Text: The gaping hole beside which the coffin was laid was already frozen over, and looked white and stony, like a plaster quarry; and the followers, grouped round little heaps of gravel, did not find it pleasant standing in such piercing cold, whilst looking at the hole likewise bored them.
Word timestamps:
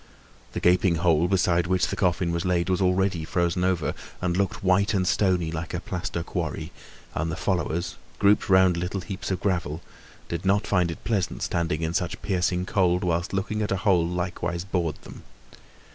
The 0.53 0.59
gaping 0.59 0.95
hole 0.95 1.27
beside 1.27 1.67
which 1.67 1.85
the 1.89 1.95
coffin 1.95 2.31
was 2.31 2.43
laid 2.43 2.69
was 2.71 2.81
already 2.81 3.23
frozen 3.23 3.63
over, 3.63 3.93
and 4.19 4.35
looked 4.35 4.63
white 4.63 4.95
and 4.95 5.07
stony, 5.07 5.51
like 5.51 5.75
a 5.75 5.79
plaster 5.79 6.23
quarry; 6.23 6.71
and 7.13 7.31
the 7.31 7.35
followers, 7.35 7.97
grouped 8.17 8.49
round 8.49 8.77
little 8.77 9.01
heaps 9.01 9.29
of 9.29 9.39
gravel, 9.39 9.83
did 10.27 10.43
not 10.43 10.65
find 10.65 10.89
it 10.89 11.03
pleasant 11.03 11.43
standing 11.43 11.83
in 11.83 11.93
such 11.93 12.19
piercing 12.23 12.65
cold, 12.65 13.03
whilst 13.03 13.31
looking 13.31 13.61
at 13.61 13.69
the 13.69 13.77
hole 13.77 14.07
likewise 14.07 14.63
bored 14.63 14.95
them. 15.03 15.21